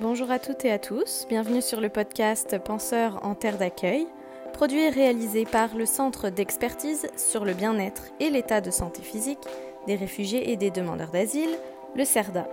[0.00, 4.06] Bonjour à toutes et à tous, bienvenue sur le podcast Penseurs en terre d'accueil,
[4.54, 9.46] produit et réalisé par le Centre d'expertise sur le bien-être et l'état de santé physique
[9.86, 11.50] des réfugiés et des demandeurs d'asile,
[11.94, 12.48] le CERDA.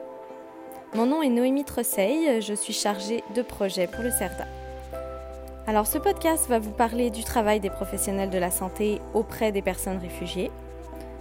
[0.94, 4.46] Mon nom est Noémie Trosseil, je suis chargée de projet pour le CERDA.
[5.68, 9.62] Alors ce podcast va vous parler du travail des professionnels de la santé auprès des
[9.62, 10.52] personnes réfugiées,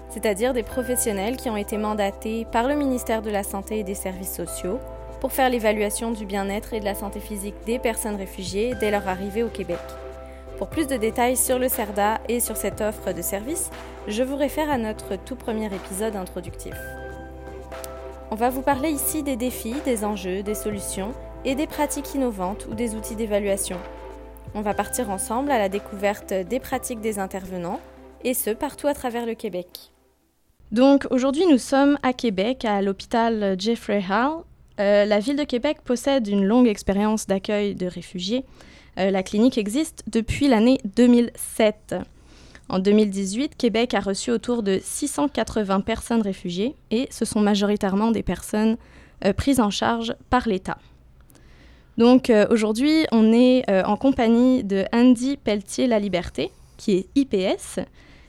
[0.08, 3.95] c'est-à-dire des professionnels qui ont été mandatés par le ministère de la Santé et des
[3.95, 4.80] Services sociaux
[5.20, 9.08] pour faire l'évaluation du bien-être et de la santé physique des personnes réfugiées dès leur
[9.08, 9.79] arrivée au Québec.
[10.58, 13.71] Pour plus de détails sur le CERDA et sur cette offre de service,
[14.08, 16.74] je vous réfère à notre tout premier épisode introductif.
[18.30, 21.12] On va vous parler ici des défis, des enjeux, des solutions
[21.44, 23.79] et des pratiques innovantes ou des outils d'évaluation.
[24.54, 27.80] On va partir ensemble à la découverte des pratiques des intervenants,
[28.24, 29.93] et ce partout à travers le Québec.
[30.72, 34.42] Donc aujourd'hui nous sommes à Québec, à l'hôpital Jeffrey Hall,
[34.78, 38.44] euh, la ville de Québec possède une longue expérience d'accueil de réfugiés.
[38.98, 41.96] Euh, la clinique existe depuis l'année 2007.
[42.69, 48.22] En 2018, Québec a reçu autour de 680 personnes réfugiées et ce sont majoritairement des
[48.22, 48.77] personnes
[49.24, 50.78] euh, prises en charge par l'État.
[51.97, 57.80] Donc aujourd'hui, on est en compagnie de Andy Pelletier-La Liberté, qui est IPS,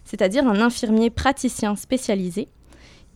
[0.06, 2.48] c'est-à-dire un infirmier praticien spécialisé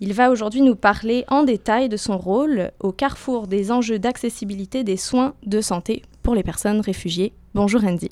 [0.02, 4.84] il va aujourd'hui nous parler en détail de son rôle au carrefour des enjeux d'accessibilité
[4.84, 7.34] des soins de santé pour les personnes réfugiées.
[7.54, 8.10] Bonjour Andy.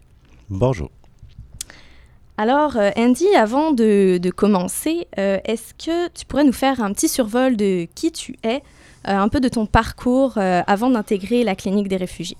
[0.51, 0.91] Bonjour.
[2.37, 7.09] Alors euh, Andy, avant de, commencer, euh, est-ce que tu pourrais nous faire un petit
[7.09, 11.87] survol de qui tu es, euh, un peu de ton parcours avant d'intégrer la clinique
[11.87, 12.37] des réfugiés?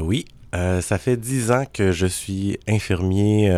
[0.00, 3.52] Oui, ça fait dix ans que je suis infirmier.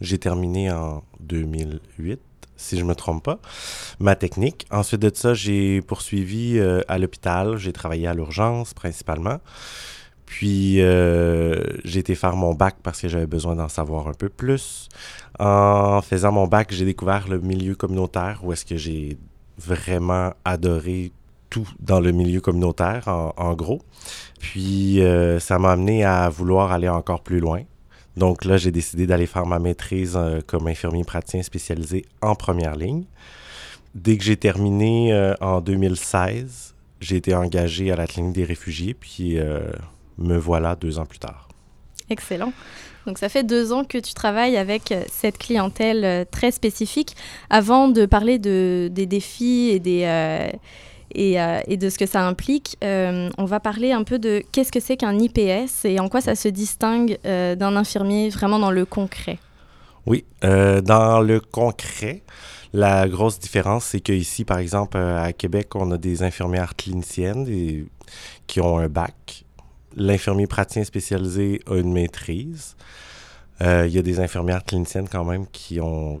[0.00, 2.20] J'ai terminé en 2008
[2.64, 3.38] si je me trompe pas,
[4.00, 4.66] ma technique.
[4.70, 7.56] Ensuite de ça, j'ai poursuivi euh, à l'hôpital.
[7.56, 9.38] J'ai travaillé à l'urgence principalement.
[10.26, 14.28] Puis euh, j'ai été faire mon bac parce que j'avais besoin d'en savoir un peu
[14.28, 14.88] plus.
[15.38, 19.18] En faisant mon bac, j'ai découvert le milieu communautaire où est-ce que j'ai
[19.58, 21.12] vraiment adoré
[21.50, 23.80] tout dans le milieu communautaire, en, gros.
[24.40, 27.62] Puis euh, ça m'a amené à vouloir aller encore plus loin.
[28.16, 32.76] Donc là, j'ai décidé d'aller faire ma maîtrise euh, comme infirmier praticien spécialisé en première
[32.76, 33.04] ligne.
[33.94, 38.94] Dès que j'ai terminé euh, en 2016, j'ai été engagé à la clinique des réfugiés,
[38.94, 39.60] puis euh,
[40.18, 41.48] me voilà deux ans plus tard.
[42.08, 42.52] Excellent.
[43.06, 47.16] Donc ça fait deux ans que tu travailles avec cette clientèle très spécifique.
[47.50, 50.04] Avant de parler de, des défis et des
[51.16, 52.76] euh, et, de ce que ça implique.
[52.82, 56.20] Euh, on va parler un peu de qu'est-ce que c'est qu'un IPS et en quoi
[56.20, 59.38] ça se distingue euh, d'un infirmier vraiment dans le concret.
[60.06, 62.22] Oui, dans le concret,
[62.74, 67.46] la grosse différence, c'est qu'ici, par exemple, à Québec, on a des infirmières cliniciennes
[68.46, 69.46] qui ont un bac.
[69.96, 72.76] L'infirmier praticien spécialisé a une maîtrise.
[73.62, 75.78] Il y a des infirmières cliniciennes quand même qui,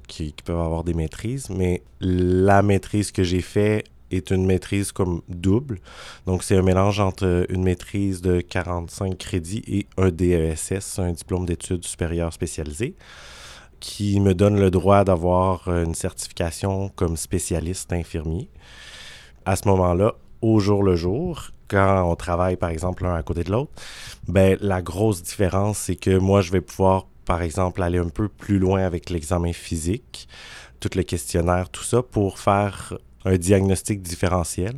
[0.08, 3.84] qui, qui, peuvent avoir des maîtrises, mais la maîtrise que j'ai faite
[4.16, 5.80] est une maîtrise comme double.
[6.26, 11.46] Donc, c'est un mélange entre une maîtrise de 45 crédits et un DESS, un diplôme
[11.46, 12.94] d'études supérieures spécialisées,
[13.80, 18.48] qui me donne le droit d'avoir une certification comme spécialiste infirmier.
[19.44, 23.44] À ce moment-là, au jour le jour, quand on travaille par exemple l'un à côté
[23.44, 23.72] de l'autre,
[24.28, 28.28] ben la grosse différence c'est que moi je vais pouvoir par exemple aller un peu
[28.28, 30.28] plus loin avec l'examen physique,
[30.80, 34.74] tout le questionnaire, tout ça pour faire un diagnostic différentiel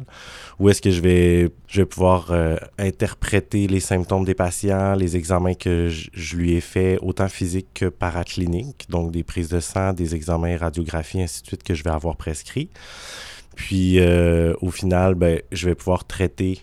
[0.58, 5.16] où est-ce que je vais, je vais pouvoir euh, interpréter les symptômes des patients, les
[5.16, 9.92] examens que je, lui ai faits, autant physiques que paracliniques, donc des prises de sang,
[9.92, 12.70] des examens radiographie, ainsi de suite, que je vais avoir prescrits.
[13.54, 16.60] Puis, euh, au final, ben, je vais pouvoir traiter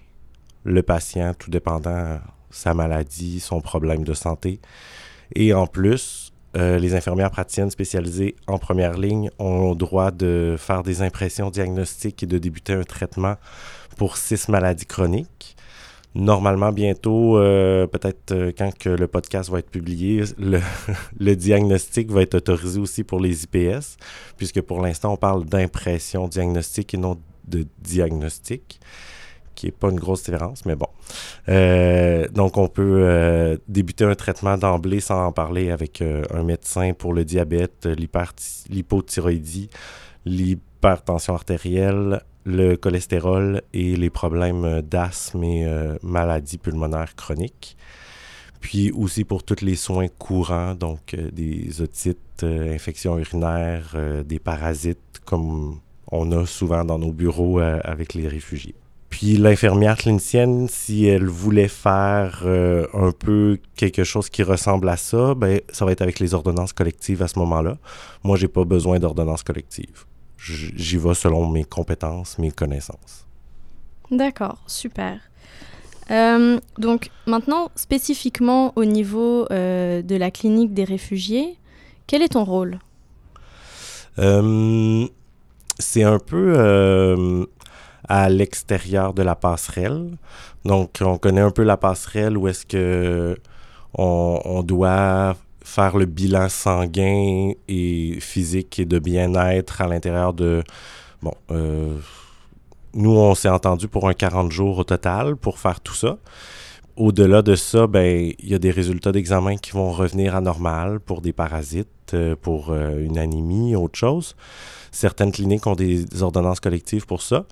[0.64, 2.20] le patient, tout dépendant
[2.50, 4.60] sa maladie, son problème de santé.
[5.36, 10.56] Et en plus, euh, les infirmières praticiennes spécialisées en première ligne ont le droit de
[10.58, 13.36] faire des impressions diagnostiques et de débuter un traitement
[13.98, 15.56] pour six maladies chroniques.
[16.16, 20.60] Normalement, bientôt, euh, peut-être euh, quand que le podcast va être publié, le,
[21.20, 23.98] le, diagnostic va être autorisé aussi pour les IPS,
[24.38, 27.18] puisque pour l'instant, on parle d'impression diagnostique et non
[27.48, 28.80] de diagnostic
[29.56, 30.88] qui n'est pas une grosse différence, mais bon.
[31.50, 36.44] Euh, donc, on peut euh, débuter un traitement d'emblée sans en parler avec euh, un
[36.44, 37.88] médecin pour le diabète,
[38.70, 39.70] l'hypothyroïdie,
[40.26, 45.66] l'hypertension artérielle, le cholestérol et les problèmes d'asthme et
[46.02, 47.78] maladies pulmonaires chroniques.
[48.60, 53.96] Puis aussi pour tous les soins courants, donc des otites, infections urinaires,
[54.26, 55.80] des parasites, comme
[56.12, 58.76] on a souvent dans nos bureaux avec les réfugiés.
[59.14, 64.98] Puis l'infirmière clinicienne, si elle voulait faire euh, un peu quelque chose qui ressemble à
[64.98, 67.78] ça, ben ça va être avec les ordonnances collectives à ce moment-là.
[68.24, 70.06] Moi, j'ai pas besoin d'ordonnances collectives.
[70.40, 73.28] J'y vais selon mes compétences, mes connaissances.
[74.10, 75.20] D'accord, super.
[76.10, 81.60] Euh, donc maintenant, spécifiquement au niveau euh, de la clinique des réfugiés,
[82.08, 82.80] quel est ton rôle?
[85.78, 87.48] C'est un peu
[88.08, 90.18] à l'extérieur de la passerelle.
[90.66, 93.38] Donc, on connaît un peu la passerelle où est-ce que
[93.96, 100.64] on, doit faire le bilan sanguin et physique et de bien-être à l'intérieur de...
[101.22, 101.98] Bon, euh,
[102.94, 106.18] nous, on s'est entendu pour un 40 jours au total pour faire tout ça.
[106.96, 111.00] Au-delà de ça, ben, il y a des résultats d'examen qui vont revenir à normal
[111.00, 114.36] pour des parasites, euh, pour euh, une anémie, autre chose.
[114.92, 117.46] Certaines cliniques ont des ordonnances collectives pour ça.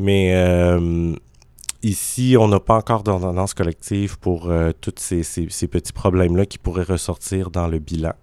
[0.00, 1.14] Mais euh,
[1.82, 5.22] ici, on n'a pas encore d'ordonnance collective pour euh, tous ces,
[5.68, 8.14] petits problèmes-là qui pourraient ressortir dans le bilan.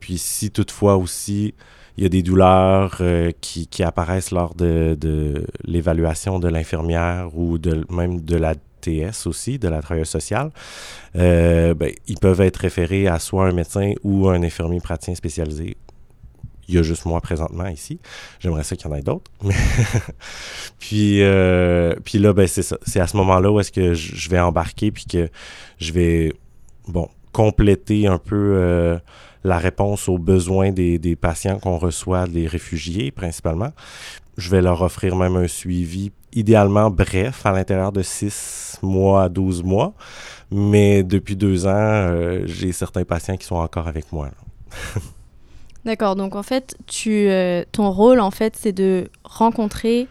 [0.00, 1.54] Puis si toutefois aussi
[1.96, 7.56] il y a des douleurs euh, qui, apparaissent lors de, l'évaluation de l'infirmière ou
[7.88, 10.50] même de la TS aussi, de la travailleuse sociale,
[11.14, 15.76] ben, ils peuvent être référés à soit un médecin ou un infirmier praticien spécialisé
[16.68, 17.98] il y a juste moi présentement ici.
[18.40, 19.30] J'aimerais ça qu'il y en ait d'autres.
[20.78, 22.78] puis, euh, puis là, ben, c'est ça.
[22.86, 25.28] C'est à ce moment-là où est-ce que je vais embarquer puis que
[25.78, 26.32] je vais,
[26.88, 28.98] bon, compléter un peu euh,
[29.44, 33.72] la réponse aux besoins des, des patients qu'on reçoit, des réfugiés principalement.
[34.36, 39.28] Je vais leur offrir même un suivi idéalement bref, à l'intérieur de 6 mois à
[39.28, 39.94] 12 mois.
[40.50, 44.30] Mais depuis deux ans, euh, j'ai certains patients qui sont encore avec moi.
[45.86, 50.08] D'accord, donc en fait, tu, euh, ton rôle, en fait, c'est de rencontrer,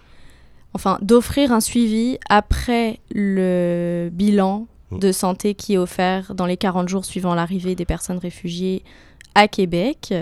[0.72, 5.00] enfin, d'offrir un suivi après le bilan mm.
[5.00, 8.84] de santé qui est offert dans les 40 jours suivant l'arrivée des personnes réfugiées
[9.36, 10.14] à Québec,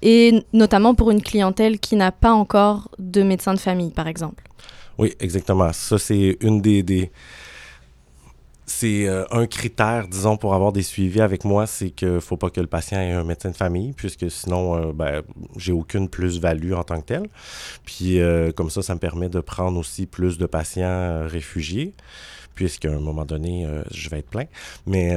[0.00, 4.44] et notamment pour une clientèle qui n'a pas encore de médecin de famille, par exemple.
[4.96, 5.74] Oui, exactement.
[5.74, 7.10] Ça, c'est une des, des
[8.70, 12.36] c'est euh, un critère, disons, pour avoir des suivis avec moi, c'est qu'il ne faut
[12.36, 15.22] pas que le patient ait un médecin de famille, puisque sinon, euh, ben,
[15.56, 17.28] j'ai aucune plus-value en tant que tel.
[17.84, 21.94] Puis, euh, comme ça, ça me permet de prendre aussi plus de patients réfugiés,
[22.54, 24.46] puisqu'à un moment donné, je vais être plein.
[24.86, 25.16] Mais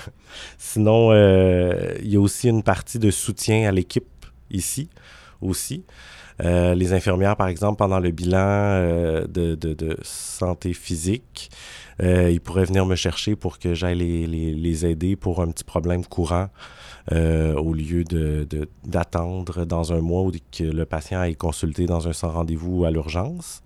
[0.58, 4.06] sinon, il y a aussi une partie de soutien à l'équipe
[4.50, 4.88] ici
[5.42, 5.84] aussi.
[6.40, 8.80] Les infirmières, par exemple, pendant le bilan
[9.28, 11.50] de, de, santé physique,
[12.02, 16.04] euh, ils pourraient venir me chercher pour que j'aille les, aider pour un petit problème
[16.04, 16.48] courant
[17.12, 18.04] euh, au lieu
[18.84, 22.84] d'attendre de, dans un mois ou que le patient aille consulter dans un sans rendez-vous
[22.84, 23.62] à l'urgence.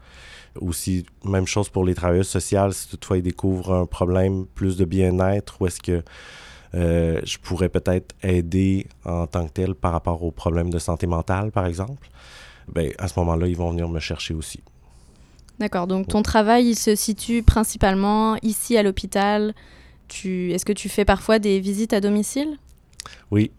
[0.61, 4.85] Aussi, même chose pour les travailleurs sociaux, si toutefois ils découvrent un problème plus de
[4.85, 6.03] bien-être, ou est-ce que
[6.75, 11.07] euh, je pourrais peut-être aider en tant que tel par rapport aux problèmes de santé
[11.07, 12.11] mentale, par exemple,
[12.75, 14.61] ben, à ce moment-là, ils vont venir me chercher aussi.
[15.59, 19.55] D'accord, donc ton travail il se situe principalement ici à l'hôpital.
[20.07, 20.53] Tu...
[20.53, 22.59] Est-ce que tu fais parfois des visites à domicile?
[23.31, 23.51] Oui,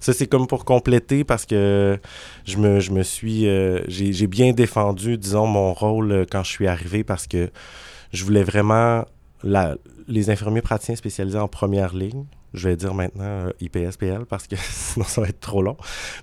[0.00, 1.98] ça c'est comme pour compléter parce que
[2.44, 6.50] je me, je me suis, euh, j'ai bien défendu, disons, mon rôle euh, quand je
[6.50, 7.50] suis arrivé parce que
[8.12, 9.04] je voulais vraiment
[9.42, 9.76] la,
[10.08, 14.56] les infirmiers praticiens spécialisés en première ligne je vais dire maintenant euh, IPSPL parce que
[14.58, 15.76] sinon ça va être trop long.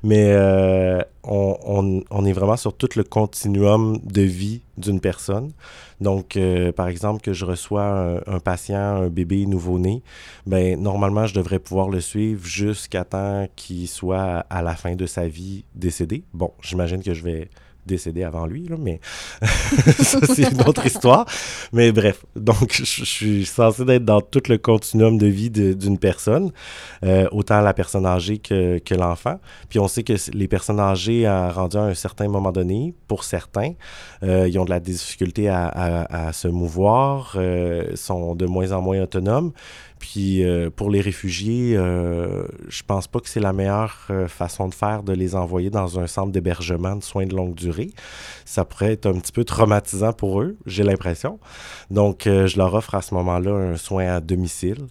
[0.04, 5.52] Mais euh, on, on, est vraiment sur tout le continuum de vie d'une personne.
[6.00, 10.02] Donc, euh, par exemple, que je reçois un, patient, un bébé nouveau-né,
[10.46, 15.06] ben normalement, je devrais pouvoir le suivre jusqu'à temps qu'il soit à la fin de
[15.06, 16.24] sa vie décédé.
[16.34, 17.50] Bon, j'imagine que je vais
[17.90, 19.00] décédé avant lui, là, mais
[19.42, 21.26] ça, c'est une autre histoire.
[21.74, 26.52] Mais bref, donc je, suis censé être dans tout le continuum de vie d'une personne,
[27.04, 29.40] euh, autant la personne âgée que, que l'enfant.
[29.70, 33.74] Puis on sait que les personnes âgées, à, un certain moment donné, pour certains,
[34.24, 38.82] euh, ils ont de la difficulté à, à, se mouvoir, euh, sont de moins en
[38.82, 39.52] moins autonomes.
[40.00, 44.70] Puis euh, pour les réfugiés, euh, je pense pas que c'est la meilleure euh, façon
[44.70, 47.92] de faire de les envoyer dans un centre d'hébergement de soins de longue durée.
[48.46, 51.40] Ça pourrait être un petit peu traumatisant pour eux, j'ai l'impression.
[51.92, 54.88] Donc je leur offre à ce moment-là un soin à domicile.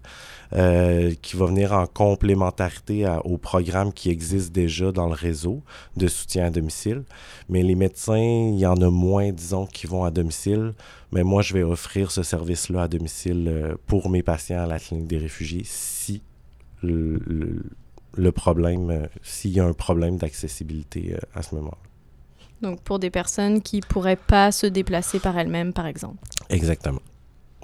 [0.55, 5.63] Euh, qui va venir en complémentarité au programme qui existe déjà dans le réseau
[5.99, 7.05] de soutien à domicile.
[7.51, 10.73] Mais les médecins, il y en a moins, disons, qui vont à domicile.
[11.13, 14.79] Mais moi, je vais offrir ce service-là à domicile euh, pour mes patients à la
[14.79, 16.23] clinique des réfugiés si
[16.83, 17.61] le,
[18.35, 21.77] problème, euh, s'il y a un problème d'accessibilité à ce moment-là.
[22.63, 26.17] Donc pour des personnes qui pourraient pas se déplacer par elles-mêmes, par exemple.
[26.49, 27.03] Exactement.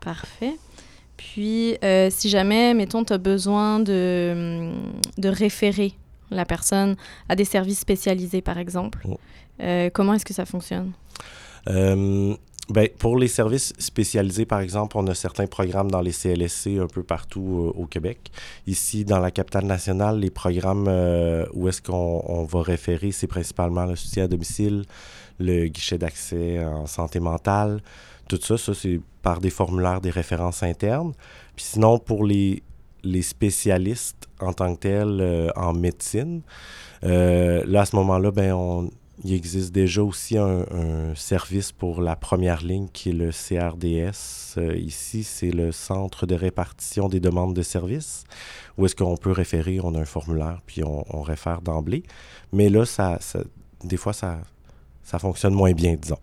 [0.03, 0.53] Parfait.
[1.17, 4.73] Puis, euh, si jamais, mettons, tu as besoin de,
[5.19, 5.93] de référer
[6.31, 6.97] la personne
[7.29, 9.19] à des services spécialisés, par exemple, Oh.
[9.63, 10.93] euh, comment est-ce que ça fonctionne?
[11.69, 12.35] Euh,
[12.71, 16.87] ben, pour les services spécialisés, par exemple, on a certains programmes dans les CLSC un
[16.87, 18.31] peu partout au Québec.
[18.67, 20.89] Ici, dans la capitale nationale, les programmes
[21.53, 24.85] où est-ce qu'on on va référer, c'est principalement le soutien à domicile,
[25.39, 27.83] le guichet d'accès en santé mentale,
[28.29, 31.13] tout ça, ça c'est par des formulaires, des références internes.
[31.57, 32.63] Puis sinon, pour les,
[33.03, 36.43] les spécialistes en tant que tels euh, en médecine,
[37.05, 38.91] euh, là, à ce moment-là, ben, on,
[39.23, 44.59] il existe déjà aussi un, un, service pour la première ligne qui est le CRDS.
[44.59, 48.25] Euh, ici, c'est le Centre de répartition des demandes de services,
[48.77, 52.03] où est-ce qu'on peut référer, on a un formulaire, puis on, on réfère d'emblée.
[52.53, 53.41] Mais là, ça, ça,
[53.85, 54.41] des fois, ça,
[55.05, 56.19] ça fonctionne moins bien, disons.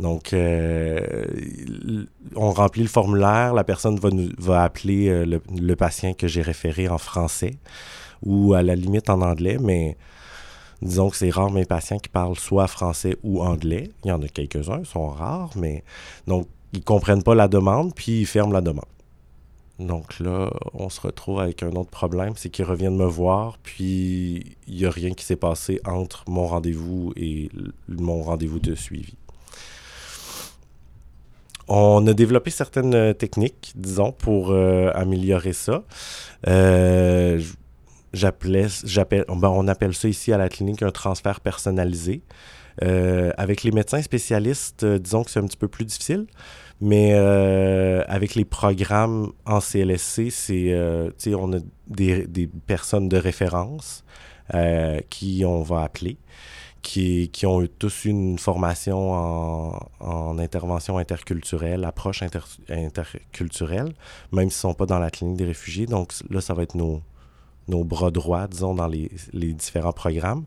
[0.00, 1.24] Donc, euh,
[2.34, 6.26] on remplit le formulaire, la personne va, nous, va appeler euh, le, le patient que
[6.26, 7.58] j'ai référé en français
[8.22, 9.96] ou à la limite en anglais, mais
[10.80, 13.90] disons que c'est rare mes patients qui parlent soit français ou anglais.
[14.04, 15.84] Il y en a quelques-uns, ils sont rares, mais
[16.26, 18.84] donc ils comprennent pas la demande, puis ils ferment la demande.
[19.78, 24.56] Donc là, on se retrouve avec un autre problème, c'est qu'ils reviennent me voir, puis
[24.68, 27.50] il n'y a rien qui s'est passé entre mon rendez-vous et
[27.88, 29.14] mon rendez-vous de suivi.
[31.66, 35.82] On a développé certaines techniques, disons, pour euh, améliorer ça.
[36.46, 37.40] Euh,
[38.12, 38.68] j'appelle,
[39.28, 42.22] ben on appelle ça ici à la clinique un transfert personnalisé.
[42.82, 46.26] Euh, avec les médecins spécialistes, euh, disons que c'est un petit peu plus difficile,
[46.80, 53.16] mais euh, avec les programmes en CLSC, c'est, euh, on a des, des, personnes de
[53.16, 54.04] référence
[54.54, 56.18] euh, qui on va appeler,
[56.82, 63.94] qui, qui ont eu tous une formation en, en intervention interculturelle, approche inter, interculturelle,
[64.32, 65.86] même s'ils ne sont pas dans la clinique des réfugiés.
[65.86, 67.02] Donc là, ça va être nos,
[67.68, 70.44] nos bras droits, disons, dans les, les, différents programmes.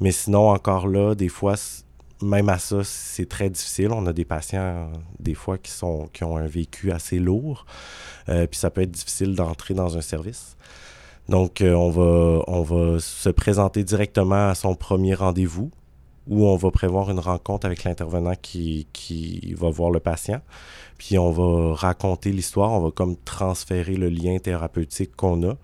[0.00, 1.54] Mais sinon, encore là, des fois,
[2.22, 3.90] même à ça, c'est très difficile.
[3.92, 7.66] On a des patients, des fois, qui, ont un vécu assez lourd.
[8.28, 10.56] Euh, puis ça peut être difficile d'entrer dans un service.
[11.28, 15.70] Donc, euh, on, va, se présenter directement à son premier rendez-vous
[16.28, 20.40] où on va prévoir une rencontre avec l'intervenant qui, qui va voir le patient.
[20.98, 25.54] Puis on va raconter l'histoire, on va comme transférer le lien thérapeutique qu'on a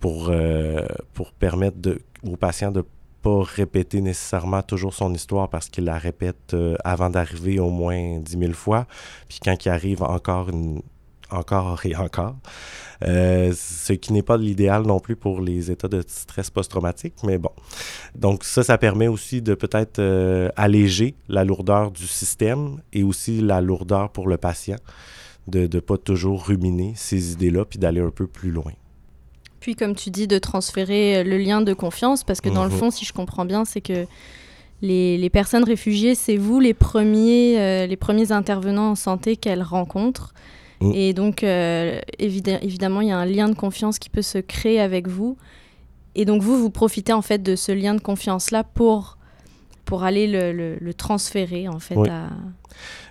[0.00, 2.84] pour, euh, pour permettre de, au patient de
[3.22, 8.18] pas répéter nécessairement toujours son histoire parce qu'il la répète euh, avant d'arriver au moins
[8.18, 8.86] dix mille fois.
[9.28, 10.50] Puis quand il arrive encore
[11.32, 12.36] encore et encore.
[13.02, 17.38] Euh, ce qui n'est pas l'idéal non plus pour les états de stress post-traumatique, mais
[17.38, 17.50] bon.
[18.14, 23.40] Donc ça, ça permet aussi de peut-être euh, alléger la lourdeur du système et aussi
[23.40, 24.78] la lourdeur pour le patient,
[25.48, 28.72] de ne pas toujours ruminer ces idées-là, puis d'aller un peu plus loin.
[29.62, 32.90] Puis comme tu dis, de transférer le lien de confiance, parce que dans le fond,
[32.90, 34.06] si je comprends bien, c'est que
[34.82, 39.62] les, les, personnes réfugiées, c'est vous les premiers, euh, les premiers intervenants en santé qu'elles
[39.62, 40.34] rencontrent.
[40.80, 40.92] Mmh.
[40.94, 44.38] Et donc, euh, évid évidemment, il y a un lien de confiance qui peut se
[44.38, 45.36] créer avec vous.
[46.16, 49.16] Et donc, vous, vous profitez en fait de ce lien de confiance-là pour,
[49.92, 52.08] pour aller le, le, le, transférer en fait oui.
[52.08, 52.30] à...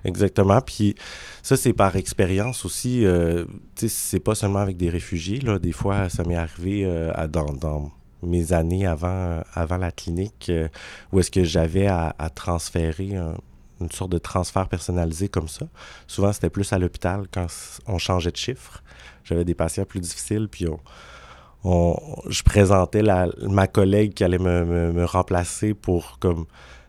[0.03, 0.59] Exactement.
[0.61, 0.95] Puis
[1.43, 3.05] ça, c'est par expérience aussi.
[3.05, 3.45] Euh,
[3.75, 5.39] c'est pas seulement avec des réfugiés.
[5.41, 5.59] Là.
[5.59, 7.91] Des fois, ça m'est arrivé euh, à, dans, dans
[8.23, 10.69] mes années avant, avant la clinique euh,
[11.11, 13.35] où est-ce que j'avais à, à, transférer un,
[13.79, 15.67] une sorte de transfert personnalisé comme ça.
[16.07, 17.45] Souvent, c'était plus à l'hôpital quand
[17.85, 18.81] on changeait de chiffre.
[19.23, 20.79] J'avais des patients plus difficiles, puis on,
[21.63, 21.96] on,
[22.27, 26.46] je présentais la, ma collègue qui allait me, me, me, remplacer pour comme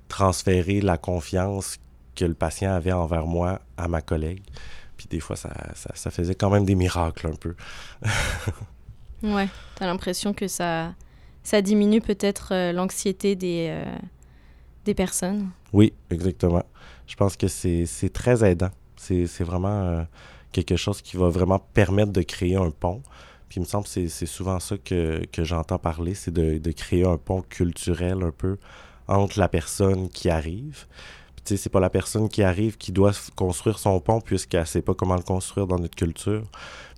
[0.09, 1.79] transférer la confiance
[2.15, 4.43] que le patient avait envers moi à ma collègue.
[4.97, 7.55] Puis des fois, ça, ça, ça faisait quand même des miracles un peu.
[9.23, 10.95] ouais, tu as l'impression que ça,
[11.43, 13.99] ça diminue peut-être euh, l'anxiété des, euh,
[14.85, 15.51] des personnes.
[15.73, 16.65] Oui, exactement.
[17.07, 18.71] Je pense que c'est très aidant.
[18.97, 20.03] C'est vraiment euh,
[20.53, 23.03] quelque chose qui va vraiment permettre de créer un pont.
[23.53, 26.73] Puis il me semble que c'est souvent ça que, que j'entends parler, c'est de, de,
[26.73, 28.57] créer un pont culturel un peu
[29.09, 30.87] entre la personne qui arrive.
[31.37, 34.67] Puis tu sais, c'est pas la personne qui arrive qui doit construire son pont puisqu'elle
[34.67, 36.45] sait pas comment le construire dans notre culture.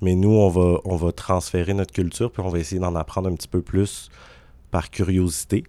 [0.01, 3.29] Mais nous, on va, on va transférer notre culture puis on va essayer d'en apprendre
[3.29, 4.09] un petit peu plus
[4.71, 5.65] par curiosité.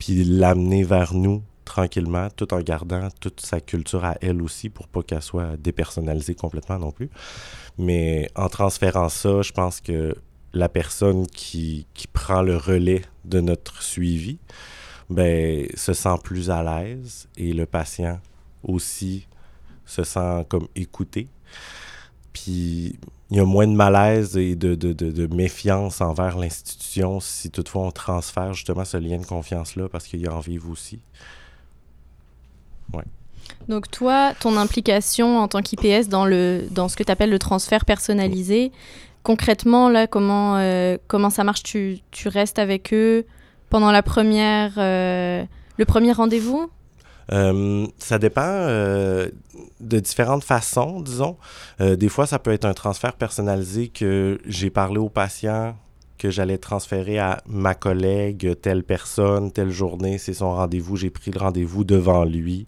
[0.00, 4.88] Puis l'amener vers nous tranquillement, tout en gardant toute sa culture à elle aussi pour
[4.88, 7.10] pas qu'elle soit dépersonnalisée complètement non plus.
[7.76, 10.14] Mais en transférant ça, je pense que
[10.54, 14.38] la personne qui, qui prend le relais de notre suivi
[15.10, 18.18] ben, se sent plus à l'aise et le patient
[18.62, 19.26] aussi
[19.84, 21.28] se sent comme écouté.
[22.32, 22.98] Puis
[23.30, 27.82] il y a moins de malaise et de, de, de, méfiance envers l'institution si toutefois
[27.82, 31.00] on transfère justement ce lien de confiance-là parce qu'il y en vivre aussi.
[32.92, 33.04] Ouais.
[33.68, 37.38] Donc toi, ton implication en tant qu'IPS dans, le, dans ce que tu appelles le
[37.38, 38.72] transfert personnalisé,
[39.22, 41.62] concrètement, là, comment, euh, comment ça marche?
[41.62, 43.24] Tu, tu, restes avec eux
[43.70, 45.44] pendant la première, euh,
[45.76, 46.70] le premier rendez-vous?
[47.32, 48.66] Euh, ça dépend
[49.80, 51.36] de différentes façons, disons.
[51.80, 55.74] des fois, ça peut être un transfert personnalisé que j'ai parlé au patient
[56.18, 61.30] que j'allais transférer à ma collègue, telle personne, telle journée, c'est son rendez-vous, j'ai pris
[61.30, 62.66] le rendez-vous devant lui.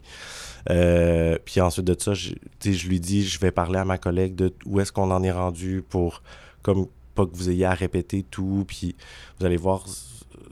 [0.70, 4.34] Euh, puis ensuite de ça, je, je lui dis, je vais parler à ma collègue
[4.34, 6.22] de où est-ce qu'on en est rendu pour,
[6.62, 8.64] comme, pas que vous ayez à répéter tout.
[8.68, 8.94] Puis
[9.38, 9.84] vous allez voir,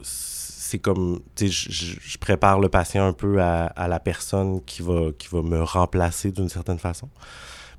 [0.01, 5.11] c'est comme, tu sais, je, prépare le patient un peu à, la personne qui va,
[5.17, 7.09] qui va me remplacer d'une certaine façon,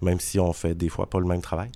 [0.00, 1.70] même si on fait des fois pas le même travail.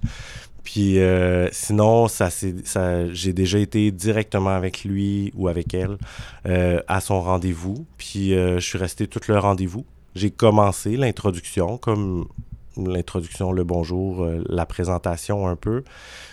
[0.65, 5.99] Puis euh, sinon, ça, ça, j'ai déjà été directement avec lui ou avec elle
[6.47, 7.87] euh, à son rendez-vous.
[7.99, 12.27] Puis je suis resté tout le rendez-vous j'ai commencé l'introduction, comme
[12.77, 15.85] l'introduction, le bonjour, euh, la présentation un peu.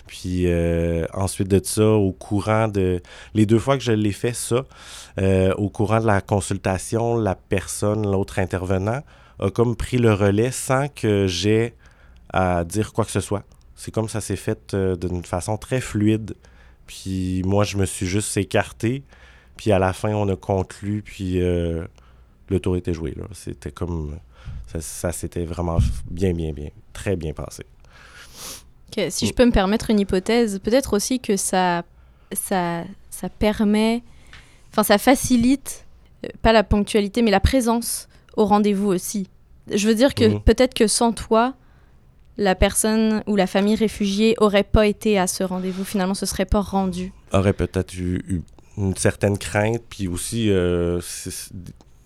[0.07, 3.01] Puis euh, ensuite de ça, au courant de...
[3.33, 4.65] Les deux fois que je l'ai fait, ça,
[5.19, 9.01] euh, au courant de la consultation, la personne, l'autre intervenant,
[9.39, 11.73] a comme pris le relais sans que j'ai
[12.31, 13.43] à dire quoi que ce soit.
[13.79, 16.35] C'est comme ça s'est fait d'une façon très fluide.
[16.85, 19.03] Puis moi, je me suis juste écarté.
[19.55, 21.01] Puis à la fin, on a conclu.
[21.01, 21.87] Puis le
[22.61, 23.15] tour était joué.
[23.31, 24.19] C'était comme.
[24.77, 25.79] Ça, s'était vraiment
[26.11, 27.63] bien, bien, bien, très bien passé.
[29.09, 31.83] Si je peux me permettre une hypothèse, peut-être aussi que ça,
[32.33, 34.03] ça, ça permet.
[34.71, 35.85] Enfin, ça facilite,
[36.25, 39.29] euh, pas la ponctualité, mais la présence au rendez-vous aussi.
[39.73, 40.41] Je veux dire que mhm.
[40.41, 41.53] peut-être que sans toi,
[42.39, 45.83] la personne ou la famille réfugiée aurait pas été à ce rendez-vous.
[45.83, 47.11] Finalement, ce serait pas rendu.
[47.33, 48.43] Aurait peut-être eu,
[48.77, 51.01] une certaine crainte, puis aussi euh,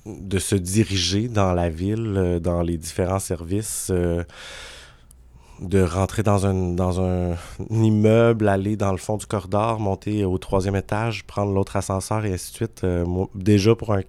[0.07, 4.23] de se diriger dans la ville, euh, dans les différents services, euh,
[5.61, 7.35] de rentrer dans un, dans un,
[7.69, 12.33] immeuble, aller dans le fond du corridor, monter au troisième étage, prendre l'autre ascenseur et
[12.33, 12.85] ainsi de suite.
[13.35, 14.01] Déjà pour un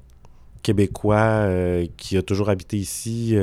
[0.64, 1.46] Québécois
[1.96, 3.37] qui a toujours habité ici,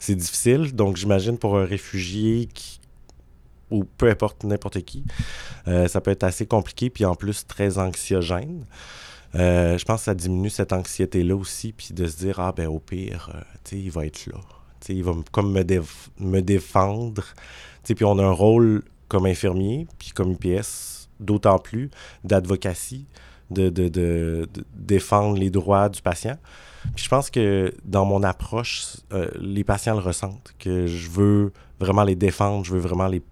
[0.00, 0.74] c'est difficile.
[0.74, 2.48] Donc j'imagine pour un réfugié
[3.70, 5.04] ou peu importe n'importe qui,
[5.66, 8.64] ça peut être assez compliqué, puis en plus très anxiogène.
[9.36, 12.68] Euh, je pense que ça diminue cette anxiété-là aussi, puis de se dire, ah ben
[12.68, 14.38] au pire, euh, tu sais, il va être là.
[14.80, 15.64] Tu sais, il va comme me,
[16.20, 17.24] me défendre.
[17.82, 21.90] Tu sais, puis on a un rôle comme infirmier, puis comme IPS, d'autant plus
[22.22, 23.06] d'advocacy,
[23.50, 26.36] de, de, de, défendre les droits du patient.
[26.94, 31.52] Puis je pense que dans mon approche, euh, les patients le ressentent, que je veux
[31.80, 33.22] vraiment les défendre, je veux vraiment les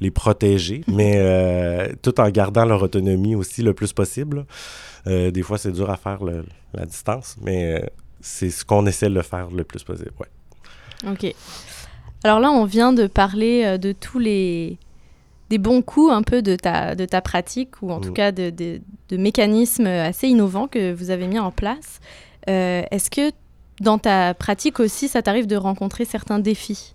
[0.00, 4.46] les protéger, mais euh, tout en gardant leur autonomie aussi le plus possible.
[5.06, 6.18] Euh, des fois, c'est dur à faire
[6.74, 7.88] la distance, mais
[8.20, 10.10] c'est ce qu'on essaie de faire le plus possible.
[10.18, 11.08] Ouais.
[11.08, 11.32] OK.
[12.24, 14.76] Alors là, on vient de parler de tous les
[15.52, 18.14] des bons coups un peu de ta, de ta pratique, ou en tout mm.
[18.14, 18.80] cas de, de,
[19.16, 22.00] mécanismes assez innovants que vous avez mis en place.
[22.46, 23.30] Est-ce que
[23.80, 26.94] dans ta pratique aussi, ça t'arrive de rencontrer certains défis?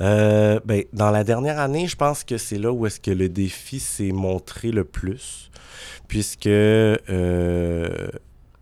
[0.00, 3.28] Euh, ben, dans la dernière année, je pense que c'est là où est-ce que le
[3.28, 5.50] défi s'est montré le plus,
[6.06, 8.08] puisque euh,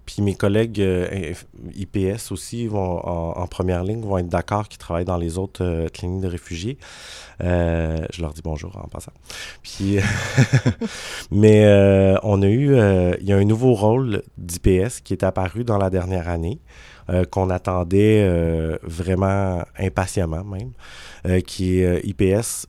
[0.07, 1.35] puis mes collègues euh,
[1.75, 6.23] IPS aussi vont en, première ligne vont être d'accord qui travaillent dans les autres cliniques
[6.23, 6.79] de réfugiés.
[7.40, 9.12] je leur dis bonjour en passant.
[9.62, 9.99] Puis,
[11.31, 11.66] mais
[12.23, 12.75] on a eu,
[13.21, 16.61] il y a un nouveau rôle d'IPS qui est apparu dans la dernière année.
[17.31, 18.27] qu'on attendait
[18.83, 20.73] vraiment impatiemment même.
[21.27, 22.66] Euh, qui est euh, IPS.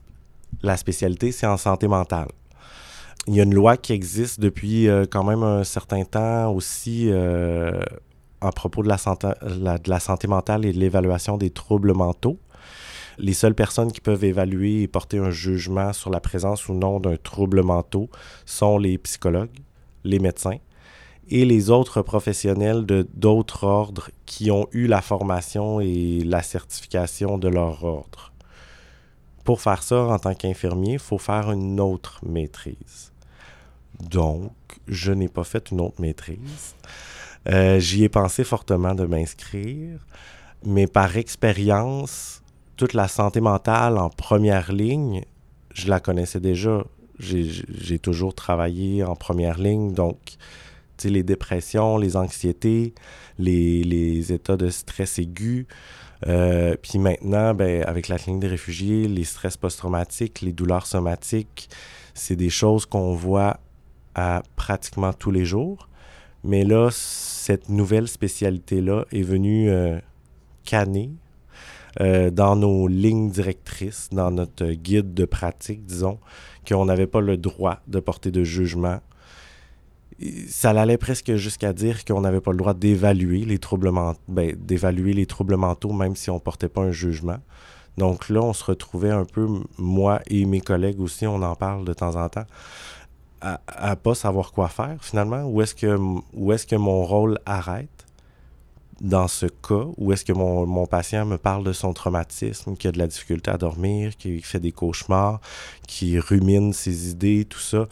[0.63, 2.30] La spécialité, c'est en santé mentale.
[3.28, 7.12] Il y a une loi qui existe depuis euh, quand même un certain temps aussi
[8.40, 12.40] à propos de la, santé, de la santé mentale et de l'évaluation des troubles mentaux.
[13.18, 17.00] Les seules personnes qui peuvent évaluer et porter un jugement sur la présence ou non
[17.00, 18.08] d'un trouble mental
[18.46, 19.58] sont les psychologues,
[20.04, 20.58] les médecins
[21.30, 27.38] et les autres professionnels de d'autres ordres qui ont eu la formation et la certification
[27.38, 28.32] de leur ordre
[29.48, 33.13] pour faire ça en tant qu'infirmier, il faut faire une autre maîtrise.
[34.00, 34.52] Donc,
[34.88, 36.76] je n'ai pas fait une autre maîtrise.
[37.50, 40.06] Euh, j'y ai pensé fortement de m'inscrire,
[40.66, 42.42] mais par expérience,
[42.76, 45.24] toute la santé mentale en première ligne,
[45.74, 46.84] je la connaissais déjà.
[47.20, 50.38] J'ai toujours travaillé en première ligne, donc
[51.04, 52.94] les dépressions, les anxiétés,
[53.40, 55.66] les, états de stress aigus.
[56.28, 61.70] Euh, puis maintenant, ben, avec la clinique des réfugiés, les stress post-traumatiques, les douleurs somatiques,
[62.16, 63.60] c'est des choses qu'on voit
[64.56, 65.88] pratiquement tous les jours.
[66.43, 69.99] Mais là, cette nouvelle spécialité-là est venue euh,
[70.63, 71.12] canner
[71.99, 76.19] euh, dans nos lignes directrices, dans notre guide de pratique, disons,
[76.67, 78.99] qu'on n'avait pas le droit de porter de jugement.
[80.47, 83.91] Ça allait presque jusqu'à dire qu'on n'avait pas le droit d'évaluer les troubles
[84.27, 87.38] ben, d'évaluer les troubles mentaux, même si on ne portait pas un jugement.
[87.97, 91.84] Donc là, on se retrouvait un peu, moi et mes collègues aussi, on en parle
[91.84, 92.45] de temps en temps,
[93.41, 95.43] à, à pas savoir quoi faire finalement?
[95.43, 95.97] Où est-ce que,
[96.54, 97.89] est-ce que mon rôle arrête?
[99.02, 99.86] dans ce cas?
[99.97, 103.08] Où est-ce que mon, mon, patient me parle de son traumatisme, qui a de la
[103.08, 105.39] difficulté à dormir, qui fait des cauchemars,
[105.88, 107.88] qui rumine ses idées, tout ça,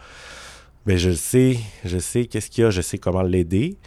[0.86, 3.78] ben je sais, je sais qu'est-ce qu'il y a, je sais comment l'aider,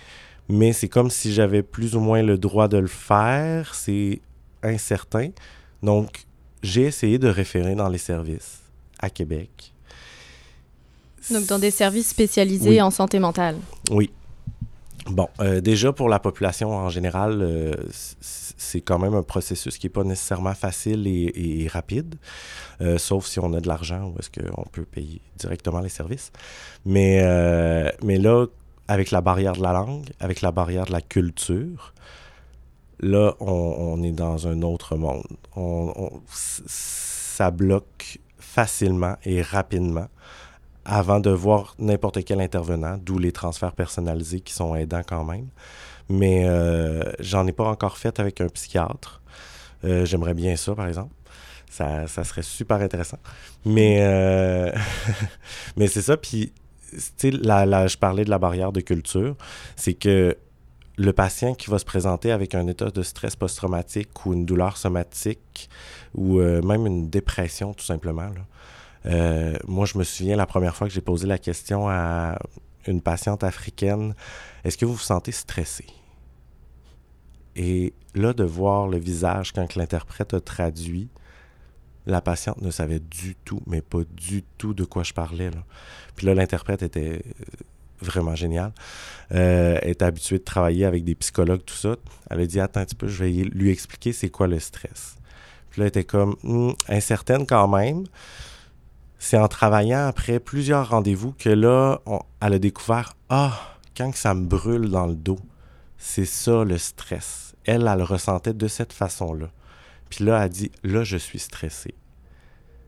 [0.48, 4.20] mais c'est comme si j'avais plus ou moins le droit de le faire, c'est
[4.62, 5.30] incertain.
[5.82, 6.26] Donc,
[6.62, 8.62] j'ai essayé de référer dans les services
[8.98, 9.72] à Québec.
[11.30, 13.56] Donc, dans des services spécialisés en santé mentale.
[13.90, 14.10] Oui,
[15.10, 17.72] Bon, euh, déjà pour la population en général, euh,
[18.20, 22.16] c'est quand même un processus qui n'est pas nécessairement facile et, rapide,
[22.80, 26.30] euh, sauf si on a de l'argent ou est-ce qu'on peut payer directement les services.
[26.84, 27.22] Mais,
[28.02, 28.46] mais là,
[28.86, 31.94] avec la barrière de la langue, avec la barrière de la culture,
[33.00, 35.24] là, on, est dans un autre monde.
[36.26, 40.08] ça bloque facilement et rapidement
[40.88, 45.48] avant de voir n'importe quel intervenant, d'où les transferts personnalisés qui sont aidants quand même.
[46.08, 49.20] Mais euh, j'en ai pas encore fait avec un psychiatre.
[49.84, 51.14] Euh, j'aimerais bien ça, par exemple.
[51.70, 53.18] Ça, ça serait super intéressant.
[53.66, 54.72] Mais, euh,
[55.76, 56.16] mais c'est ça.
[56.16, 56.54] Puis,
[56.90, 59.36] tu sais, je parlais de la barrière de culture.
[59.76, 60.38] C'est que
[60.96, 64.78] le patient qui va se présenter avec un état de stress post-traumatique ou une douleur
[64.78, 65.68] somatique
[66.14, 68.46] ou même une dépression, tout simplement, là,
[69.06, 72.38] euh, moi, je me souviens la première fois que j'ai posé la question à
[72.86, 74.14] une patiente africaine,
[74.64, 75.86] est-ce que vous vous sentez stressé?
[77.56, 81.08] Et là, de voir le visage quand l'interprète a traduit,
[82.06, 85.50] la patiente ne savait du tout, mais pas du tout de quoi je parlais.
[86.16, 87.22] Puis là, l'interprète était
[88.00, 88.72] vraiment génial.
[89.32, 91.96] Euh, elle est habituée de travailler avec des psychologues, tout ça.
[92.30, 95.16] Elle a dit Attends un petit peu, je vais lui expliquer c'est quoi le stress.
[95.70, 98.04] Puis là, elle était comme hmm, incertaine quand même
[99.18, 102.00] c'est en travaillant après plusieurs rendez-vous que là,
[102.40, 105.40] elle a découvert Ah, quand ça me brûle dans le dos,
[105.96, 107.54] c'est ça le stress.
[107.64, 109.50] Elle, elle le ressentait de cette façon-là.
[110.08, 111.94] Puis là, elle a dit Là, je suis stressée.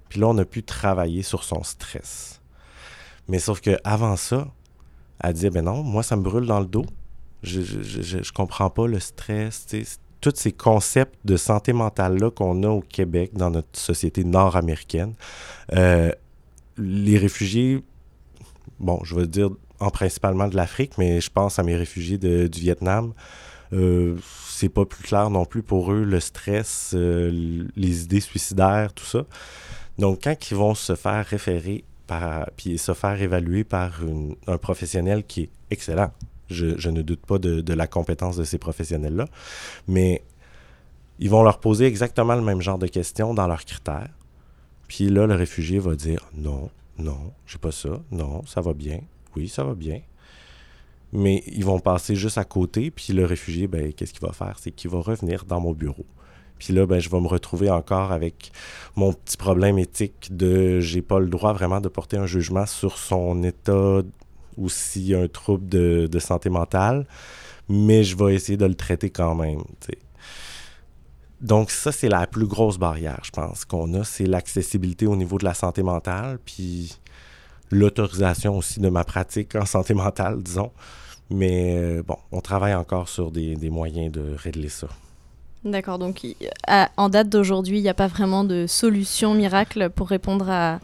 [0.08, 2.40] Puis là, on a pu travailler sur son stress.
[3.28, 4.48] Mais sauf que avant ça,
[5.22, 6.86] elle disait Ben non, moi, ça me brûle dans le dos.
[7.42, 9.66] Je, je, je, comprends pas le stress.
[10.20, 15.14] Tous ces concepts de santé mentale-là qu'on a au Québec, dans notre société nord-américaine,
[15.72, 16.12] euh,
[16.76, 17.82] les réfugiés,
[18.78, 22.60] bon, je veux dire en principalement de l'Afrique, mais je pense à mes réfugiés du
[22.60, 23.14] Vietnam.
[23.72, 28.92] Euh, c'est pas plus clair non plus pour eux le stress, euh, les idées suicidaires,
[28.92, 29.24] tout ça.
[29.98, 34.00] Donc, quand ils vont se faire référer par, puis se faire évaluer par
[34.46, 36.10] un professionnel qui est excellent,
[36.50, 39.26] je, ne doute pas de, la compétence de ces professionnels-là,
[39.88, 40.22] mais
[41.18, 44.10] ils vont leur poser exactement le même genre de questions dans leurs critères.
[44.88, 49.00] Puis là, le réfugié va dire non, non, j'ai pas ça, non, ça va bien,
[49.36, 50.00] oui, ça va bien.
[51.12, 54.58] Mais ils vont passer juste à côté, puis le réfugié, ben, qu'est-ce qu'il va faire?
[54.60, 56.06] C'est qu'il va revenir dans mon bureau.
[56.58, 58.52] Puis là, ben, je vais me retrouver encore avec
[58.94, 62.98] mon petit problème éthique de j'ai pas le droit vraiment de porter un jugement sur
[62.98, 64.02] son état
[64.60, 67.06] ou s'il y a un trouble de, de, santé mentale,
[67.68, 69.62] mais je vais essayer de le traiter quand même.
[71.40, 75.38] Donc ça, c'est la plus grosse barrière, je pense, qu'on a, c'est l'accessibilité au niveau
[75.38, 76.98] de la santé mentale, puis
[77.70, 80.70] l'autorisation aussi de ma pratique en santé mentale, disons.
[81.30, 84.88] Mais euh, bon, on travaille encore sur des, moyens de régler ça.
[85.64, 86.26] D'accord, donc
[86.96, 90.80] en date d'aujourd'hui, il n'y a pas vraiment de solution miracle pour répondre à,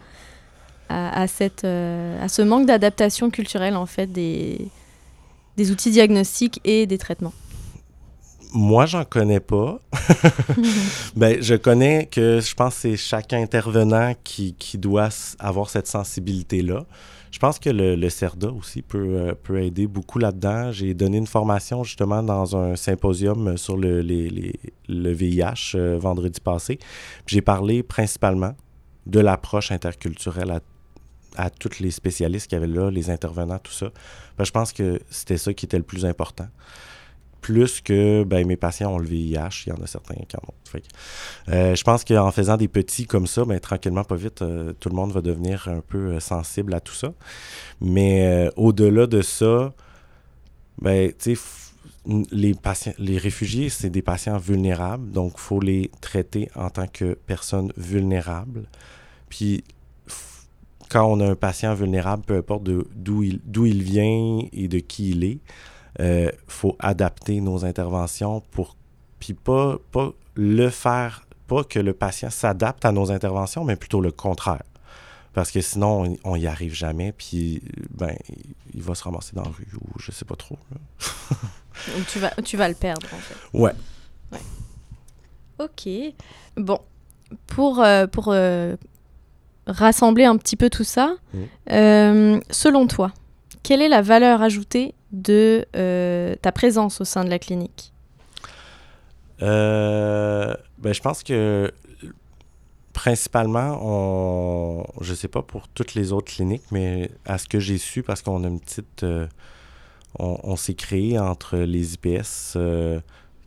[0.88, 4.68] à, cette, euh, à ce manque d'adaptation culturelle en fait des,
[5.56, 7.32] des outils diagnostiques et des traitements
[8.52, 9.78] moi, j'en connais pas.
[11.16, 15.86] ben, je connais que je pense que c'est chaque intervenant qui, qui, doit avoir cette
[15.86, 16.86] sensibilité-là.
[17.30, 20.72] Je pense que le, le CERDA aussi peut, euh, peut aider beaucoup là-dedans.
[20.72, 25.98] J'ai donné une formation justement dans un symposium sur le, les, les, le VIH euh,
[25.98, 26.78] vendredi passé.
[27.26, 28.54] J'ai parlé principalement
[29.04, 30.60] de l'approche interculturelle à,
[31.36, 33.90] à tous les spécialistes qui avaient là, les intervenants, tout ça.
[34.38, 36.48] Ben, je pense que c'était ça qui était le plus important.
[37.40, 40.40] Plus que ben, mes patients ont le VIH, il y en a certains qui en
[40.48, 40.54] ont.
[41.48, 44.88] Euh, je pense qu'en faisant des petits comme ça, ben, tranquillement, pas vite, euh, tout
[44.88, 47.12] le monde va devenir un peu euh, sensible à tout ça.
[47.80, 49.72] Mais au-delà de ça,
[50.80, 51.12] ben,
[52.30, 56.86] les patients, les réfugiés, c'est des patients vulnérables, donc il faut les traiter en tant
[56.86, 58.68] que personnes vulnérables.
[59.28, 59.64] Puis
[60.88, 65.10] quand on a un patient vulnérable, peu importe d'où il, il vient et de qui
[65.10, 65.38] il est,
[65.98, 68.76] il euh, faut adapter nos interventions pour,
[69.18, 74.00] puis pas, pas le faire, pas que le patient s'adapte à nos interventions, mais plutôt
[74.00, 74.62] le contraire.
[75.32, 78.14] Parce que sinon, on n'y arrive jamais, puis ben,
[78.74, 80.58] il va se ramasser dans la rue ou je sais pas trop.
[82.08, 83.36] tu, vas, tu vas le perdre, en fait.
[83.52, 83.72] Ouais.
[84.32, 84.38] ouais.
[85.58, 85.88] Ok.
[86.56, 86.80] Bon.
[87.48, 88.76] Pour, euh, pour euh,
[89.66, 91.38] rassembler un petit peu tout ça, mmh.
[91.72, 93.12] euh, selon toi,
[93.62, 95.66] quelle est la valeur ajoutée de
[96.42, 97.92] ta présence au sein de la clinique?
[99.40, 101.72] Ben, Je pense que
[102.96, 107.76] principalement, on, je sais pas pour toutes les autres cliniques, mais à ce que j'ai
[107.76, 109.02] su, parce qu'on a une petite...
[109.02, 109.26] Euh,
[110.18, 112.98] on, s'est créé entre les IPS euh,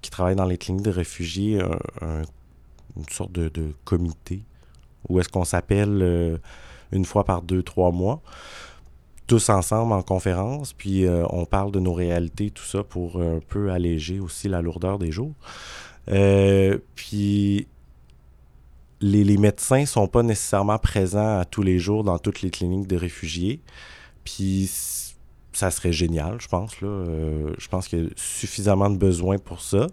[0.03, 1.59] qui travaillent dans les cliniques de réfugiés
[1.99, 4.43] une sorte de, comité
[5.07, 6.37] où est-ce qu'on s'appelle euh,
[6.91, 8.21] une fois par deux, trois mois,
[9.27, 13.71] tous ensemble en conférence, puis on parle de nos réalités, tout ça, pour un peu
[13.71, 15.35] alléger aussi la lourdeur des jours.
[16.95, 17.67] puis
[19.01, 22.87] les, les médecins sont pas nécessairement présents à tous les jours dans toutes les cliniques
[22.87, 23.61] de réfugiés.
[24.23, 24.67] Puis
[25.53, 26.81] ça serait génial, je pense.
[26.81, 26.87] Là.
[26.87, 29.87] Euh, je pense qu'il y a suffisamment de besoins pour ça.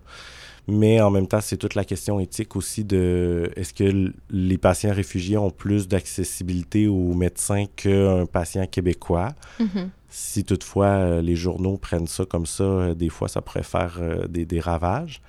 [0.69, 4.93] Mais en même temps, c'est toute la question éthique aussi de est-ce que les patients
[4.93, 9.33] réfugiés ont plus d'accessibilité aux médecins qu'un patient québécois?
[9.61, 9.89] Mm-hmm.
[10.09, 14.01] Si toutefois euh, les journaux prennent ça comme ça, euh, des fois ça pourrait faire
[14.29, 15.21] des, des, ravages.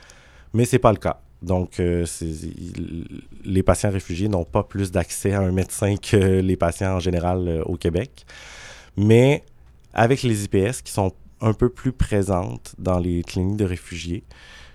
[0.53, 1.21] Mais c'est pas le cas.
[1.41, 2.05] Donc, euh,
[3.45, 7.47] les patients réfugiés n'ont pas plus d'accès à un médecin que les patients en général
[7.47, 8.25] euh, au Québec.
[8.95, 9.43] Mais
[9.93, 14.23] avec les IPS qui sont un peu plus présentes dans les cliniques de réfugiés,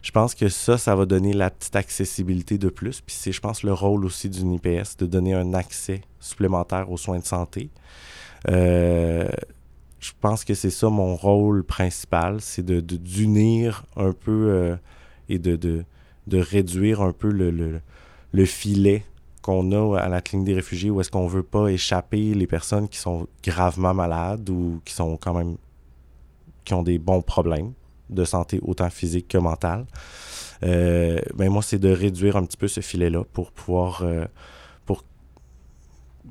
[0.03, 3.01] je pense que ça, ça va donner la petite accessibilité de plus.
[3.01, 6.97] Puis c'est, je pense, le rôle aussi d'une IPS de donner un accès supplémentaire aux
[6.97, 7.71] soins de santé.
[8.51, 9.29] Euh,
[10.01, 14.77] je pense que c'est ça mon rôle principal, c'est de, d'unir un peu
[15.29, 15.85] et de, de
[16.27, 17.81] de réduire un peu le,
[18.33, 19.05] le, filet
[19.43, 22.88] qu'on a à la clinique des réfugiés où est-ce qu'on veut pas échapper les personnes
[22.88, 25.57] qui sont gravement malades ou qui sont quand même
[26.65, 27.73] qui ont des bons problèmes
[28.12, 29.87] de santé autant physique que mentale.
[30.62, 34.27] Euh, ben moi, c'est de réduire un petit peu ce filet-là pour pouvoir euh,
[34.87, 35.05] pour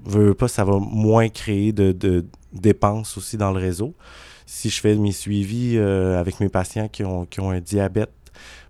[0.05, 3.93] veux pas, ça va moins créer de, de, dépenses aussi dans le réseau.
[4.45, 8.11] Si je fais mes suivis euh, avec mes patients qui ont, qui ont un diabète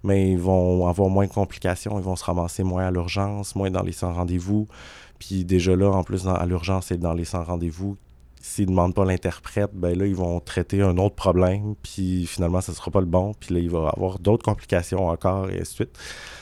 [0.04, 3.70] mais ils vont avoir moins de complications, ils vont se ramasser moins à l'urgence, moins
[3.70, 4.68] dans les sans rendez-vous.
[5.20, 7.98] Puis déjà là, en plus, à l'urgence et dans les sans rendez-vous,
[8.42, 12.62] s'ils ne demandent pas l'interprète, ben là, ils vont traiter un autre problème, puis finalement,
[12.62, 15.62] ce ne sera pas le bon, puis là, il va avoir d'autres complications encore, et
[15.62, 16.00] ainsi de suite.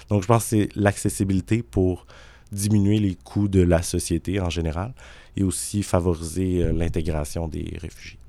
[0.09, 2.05] Donc, je pense que c'est l'accessibilité pour
[2.51, 4.93] diminuer les coûts de la société en général
[5.37, 8.19] et aussi favoriser euh, l'intégration des réfugiés.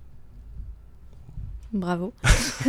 [1.72, 2.12] Bravo.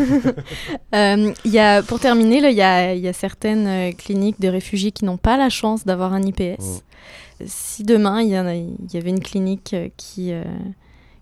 [0.96, 4.92] euh, y a, pour terminer, il y a, y a, certaines euh, cliniques de réfugiés
[4.92, 6.60] qui n'ont pas la chance d'avoir un IPS.
[6.60, 7.46] Mm.
[7.48, 10.44] Si demain, il y, y, avait une clinique euh, qui, euh,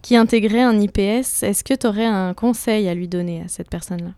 [0.01, 3.69] qui intégrait un IPS, est-ce que tu aurais un conseil à lui donner à cette
[3.69, 4.11] personne-là?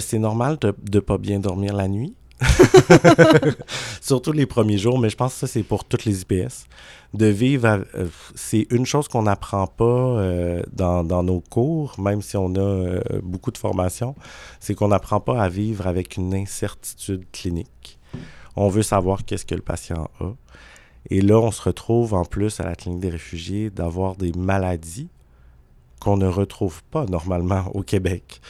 [0.00, 2.14] C'est normal de ne pas bien dormir la nuit.
[4.00, 6.66] Surtout les premiers jours, mais je pense que ça, c'est pour toutes les IPS.
[7.12, 12.22] De vivre, euh, c'est une chose qu'on n'apprend pas euh, dans, dans, nos cours, même
[12.22, 14.16] si on a euh, beaucoup de formation,
[14.58, 17.98] c'est qu'on n'apprend pas à vivre avec une incertitude clinique.
[18.56, 20.32] On veut savoir qu'est-ce que le patient a.
[21.10, 25.08] Et là, on se retrouve en plus à la clinique des réfugiés d'avoir des maladies
[26.00, 28.40] qu'on ne retrouve pas normalement au Québec.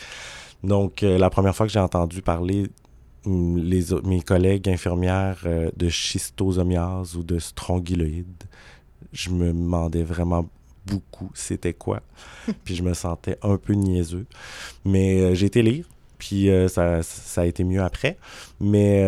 [0.62, 2.68] Donc, la première fois que j'ai entendu parler
[3.26, 8.44] les, mes collègues infirmières euh, de schistosomiase ou de strongyloïde,
[9.12, 10.48] je me demandais vraiment
[10.86, 12.02] beaucoup c'était quoi.
[12.64, 14.26] puis je me sentais un peu niaiseux.
[14.84, 15.86] Mais euh, j'ai été lire,
[16.24, 17.00] puis euh, ça,
[17.36, 18.16] a été mieux après.
[18.60, 19.02] Mais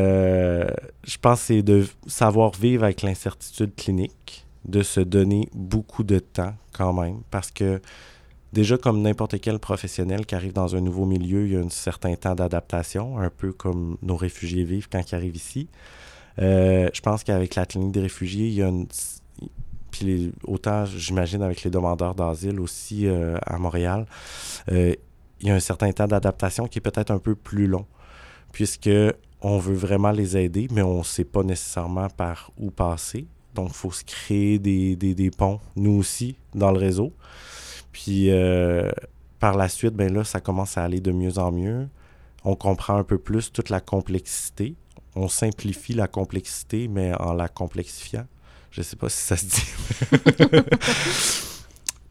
[1.04, 6.18] je pense que c'est de savoir vivre avec l'incertitude clinique, de se donner beaucoup de
[6.18, 7.80] temps quand même, parce que
[8.52, 11.68] Déjà, comme n'importe quel professionnel qui arrive dans un nouveau milieu, il y a un
[11.68, 15.68] certain temps d'adaptation, un peu comme nos réfugiés vivent quand ils arrivent ici.
[16.38, 18.86] Euh, je pense qu'avec la clinique des réfugiés, il y a une...
[19.90, 24.06] puis autant, j'imagine, avec les demandeurs d'asile aussi euh, à Montréal,
[24.70, 24.94] euh,
[25.40, 27.86] il y a un certain temps d'adaptation qui est peut-être un peu plus long,
[28.52, 28.90] puisque
[29.40, 33.26] on veut vraiment les aider, mais on ne sait pas nécessairement par où passer.
[33.54, 37.12] Donc, il faut se créer des, des, des, ponts, nous aussi, dans le réseau.
[37.92, 38.90] Puis, euh,
[39.38, 41.88] par la suite, ben là, ça commence à aller de mieux en mieux.
[42.44, 44.74] On comprend un peu plus toute la complexité.
[45.14, 48.26] On simplifie la complexité, mais en la complexifiant.
[48.70, 51.46] Je sais pas si ça se dit.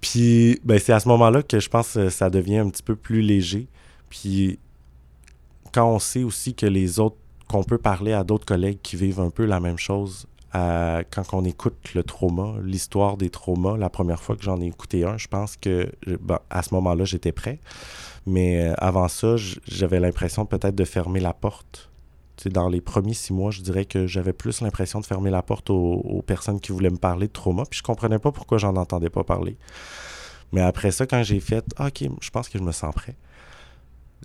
[0.06, 2.96] Puis, ben, c'est à ce moment-là que je pense que ça devient un petit peu
[2.96, 3.68] plus léger.
[4.08, 4.60] Puis,
[5.74, 7.16] quand on sait aussi que les autres,
[7.48, 11.44] qu'on peut parler à d'autres collègues qui vivent un peu la même chose, quand on
[11.44, 15.28] écoute le trauma, l'histoire des traumas, la première fois que j'en ai écouté un, je
[15.28, 15.92] pense que
[16.22, 17.60] ben, à ce moment-là, j'étais prêt.
[18.28, 19.36] Mais euh, avant ça,
[19.68, 21.90] j'avais l'impression peut-être de fermer la porte
[22.46, 25.70] dans les premiers six mois, je dirais que j'avais plus l'impression de fermer la porte
[25.70, 29.10] aux, personnes qui voulaient me parler de trauma, puis je comprenais pas pourquoi j'en entendais
[29.10, 29.58] pas parler.
[30.52, 33.16] Mais après ça, quand j'ai fait OK, je pense que je me sens prêt.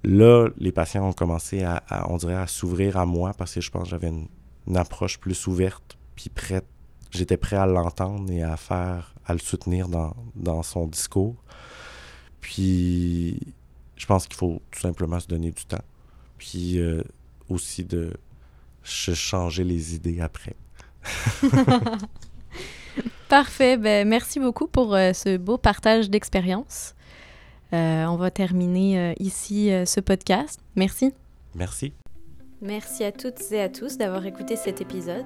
[0.03, 3.71] Là, les patients ont commencé à, on dirait, à s'ouvrir à moi parce que je
[3.71, 4.29] pense que j'avais une,
[4.77, 6.67] approche plus ouverte, puis prête.
[7.11, 11.35] J'étais prêt à l'entendre et à faire, à le soutenir dans, son discours.
[12.41, 13.39] Puis,
[13.97, 15.83] je pense qu'il faut tout simplement se donner du temps.
[16.39, 17.03] Puis, euh,
[17.51, 18.13] aussi de
[18.83, 20.57] changer les idées après.
[23.29, 23.77] Parfait.
[23.77, 26.95] Ben, merci beaucoup pour euh, ce beau partage d'expérience.
[27.73, 30.61] Euh, on va terminer euh, ici ce podcast.
[30.75, 31.13] Merci.
[31.55, 31.93] Merci.
[32.61, 35.25] Merci à toutes et à tous d'avoir écouté cet épisode.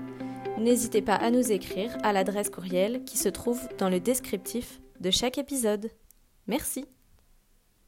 [0.57, 5.11] n'hésitez pas à nous écrire à l'adresse courriel qui se trouve dans le descriptif de
[5.11, 5.89] chaque épisode.
[6.47, 6.85] Merci.